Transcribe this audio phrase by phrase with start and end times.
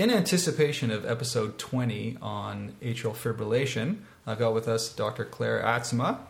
[0.00, 5.26] in anticipation of episode 20 on atrial fibrillation, I've got with us Dr.
[5.26, 6.20] Clare Atzema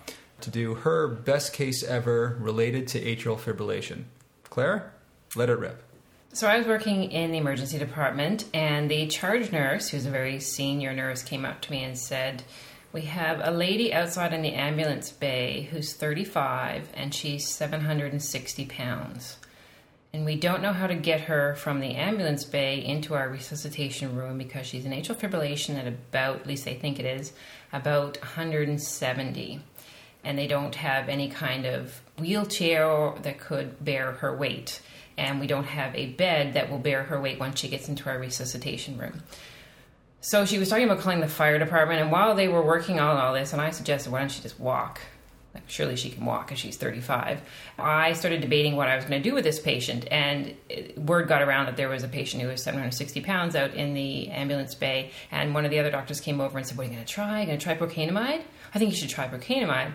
[0.41, 4.07] to do her best case ever related to atrial fibrillation.
[4.43, 4.93] Claire,
[5.37, 5.85] let it rip.
[6.33, 10.41] So I was working in the emergency department, and the charge nurse, who's a very
[10.41, 12.43] senior nurse, came up to me and said,
[12.93, 19.37] "We have a lady outside in the ambulance bay who's 35, and she's 760 pounds."
[20.13, 24.17] And we don't know how to get her from the ambulance bay into our resuscitation
[24.17, 27.33] room because she's in atrial fibrillation at about, at least they think it is,
[27.73, 29.61] about 170.
[30.23, 34.83] And they don't have any kind of wheelchair that could bear her weight.
[35.17, 38.09] And we don't have a bed that will bear her weight once she gets into
[38.09, 39.23] our resuscitation room.
[40.21, 43.17] So she was talking about calling the fire department, and while they were working on
[43.17, 45.01] all this, and I suggested, why don't you just walk?
[45.55, 47.41] Like, surely she can walk because she's 35.
[47.77, 50.55] I started debating what I was going to do with this patient, and
[50.97, 54.29] word got around that there was a patient who was 760 pounds out in the
[54.29, 56.95] ambulance bay, and one of the other doctors came over and said, What are you
[56.95, 57.45] going to try?
[57.45, 58.43] Going to try procainamide?
[58.73, 59.93] I think you should try procainamide.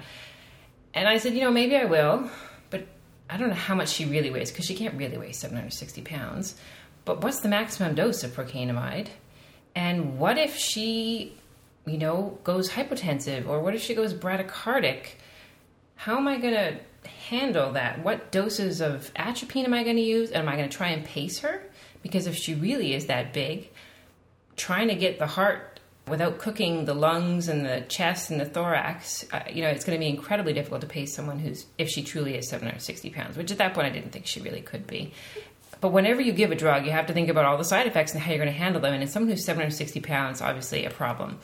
[0.94, 2.30] And I said, You know, maybe I will,
[2.70, 2.86] but
[3.30, 6.56] I don't know how much she really weighs because she can't really weigh 760 pounds.
[7.06, 9.08] But what's the maximum dose of procainamide?
[9.74, 11.34] And what if she,
[11.86, 15.08] you know, goes hypotensive, or what if she goes bradycardic?
[15.96, 18.04] How am I going to handle that?
[18.04, 20.32] What doses of atropine am I going to use?
[20.32, 21.64] Am I going to try and pace her?
[22.02, 23.70] Because if she really is that big,
[24.56, 29.26] trying to get the heart without cooking the lungs and the chest and the thorax,
[29.34, 32.04] uh, you know, it's going to be incredibly difficult to pace someone who's, if she
[32.04, 35.14] truly is 760 pounds, which at that point I didn't think she really could be.
[35.86, 38.14] But whenever you give a drug, you have to think about all the side effects
[38.14, 38.96] and how you're going to handle them.
[38.96, 41.38] And in someone who's 760 pounds, obviously a problem.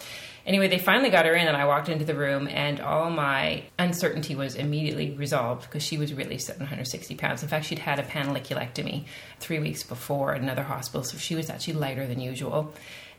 [0.48, 3.66] Anyway, they finally got her in, and I walked into the room, and all my
[3.78, 7.44] uncertainty was immediately resolved because she was really 760 pounds.
[7.44, 9.06] In fact, she'd had a panniculectomy
[9.40, 12.74] three weeks before at another hospital, so she was actually lighter than usual.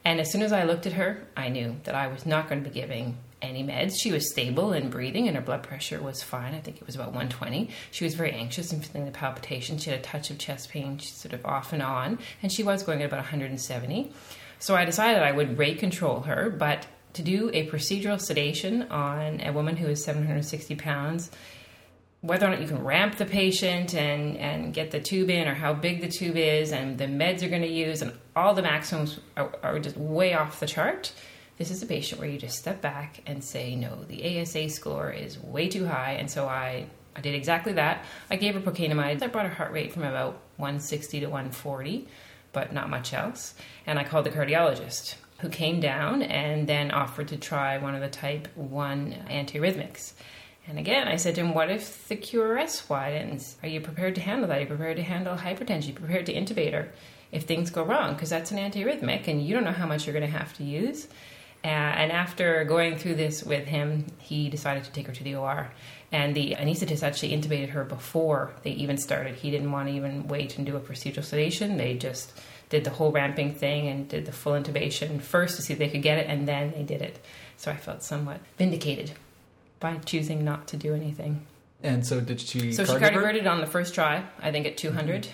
[0.04, 2.64] And as soon as I looked at her, I knew that I was not going
[2.64, 4.00] to be giving any meds.
[4.00, 6.54] She was stable and breathing, and her blood pressure was fine.
[6.54, 7.68] I think it was about 120.
[7.90, 9.82] She was very anxious and feeling the palpitations.
[9.82, 12.82] She had a touch of chest pain, sort of off and on, and she was
[12.82, 14.12] going at about 170.
[14.58, 19.40] So I decided I would rate control her, but to do a procedural sedation on
[19.40, 21.30] a woman who is 760 pounds,
[22.20, 25.54] whether or not you can ramp the patient and, and get the tube in or
[25.54, 28.62] how big the tube is and the meds you're going to use and all the
[28.62, 31.12] maximums are, are just way off the chart.
[31.58, 35.10] This is a patient where you just step back and say, no, the ASA score
[35.10, 36.12] is way too high.
[36.12, 38.04] And so I, I did exactly that.
[38.30, 39.22] I gave her procainamide.
[39.22, 42.08] I brought her heart rate from about 160 to 140,
[42.52, 43.54] but not much else.
[43.86, 48.00] And I called the cardiologist who came down and then offered to try one of
[48.00, 50.14] the type 1 antiarrhythmics.
[50.68, 53.56] And again, I said to him, What if the QRS widens?
[53.62, 54.58] Are you prepared to handle that?
[54.58, 55.84] Are you prepared to handle hypertension?
[55.84, 56.92] Are you prepared to intubate her
[57.32, 58.14] if things go wrong?
[58.14, 60.64] Because that's an antiarrhythmic and you don't know how much you're going to have to
[60.64, 61.08] use.
[61.64, 65.36] Uh, and after going through this with him, he decided to take her to the
[65.36, 65.70] OR.
[66.10, 69.36] And the anesthetist actually intubated her before they even started.
[69.36, 71.78] He didn't want to even wait and do a procedural sedation.
[71.78, 72.32] They just
[72.68, 75.88] did the whole ramping thing and did the full intubation first to see if they
[75.88, 77.18] could get it, and then they did it.
[77.56, 79.12] So I felt somewhat vindicated
[79.78, 81.46] by choosing not to do anything.
[81.82, 82.72] And so did she?
[82.72, 85.22] So she cardioverted on the first try, I think at 200.
[85.22, 85.32] Mm-hmm.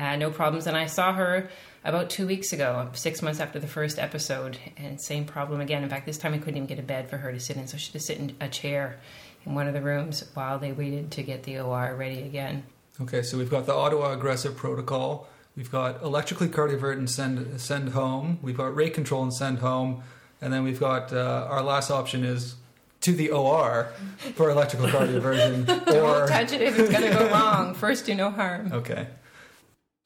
[0.00, 0.66] Uh, no problems.
[0.66, 1.50] And I saw her
[1.84, 5.82] about two weeks ago, six months after the first episode, and same problem again.
[5.82, 7.66] In fact, this time I couldn't even get a bed for her to sit in,
[7.66, 8.98] so she had to sit in a chair
[9.44, 12.62] in one of the rooms while they waited to get the OR ready again.
[13.00, 17.90] Okay, so we've got the Ottawa aggressive protocol We've got electrically cardiovert and send send
[17.90, 18.38] home.
[18.40, 20.02] We've got rate control and send home,
[20.40, 22.54] and then we've got uh, our last option is
[23.00, 23.92] to the OR
[24.36, 25.68] for electrical cardioversion.
[25.94, 27.74] or touch it if it's going to go wrong.
[27.74, 28.72] First, do no harm.
[28.72, 29.08] Okay.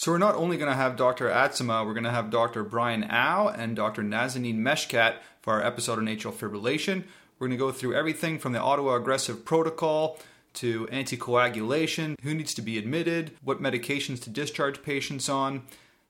[0.04, 1.30] So we're not only going to have Dr.
[1.30, 2.62] Atzema, we're going to have Dr.
[2.62, 4.02] Bryan Au and Dr.
[4.02, 7.04] Nazanin Meshkat for our episode on atrial fibrillation.
[7.38, 10.18] We're going to go through everything from the Ottawa aggressive protocol
[10.60, 15.62] to anticoagulation, who needs to be admitted, what medications to discharge patients on,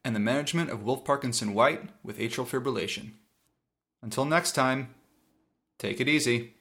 [0.05, 3.13] and the management of Wolff Parkinson White with atrial fibrillation.
[4.03, 4.93] Until next time,
[5.79, 6.54] take it easy.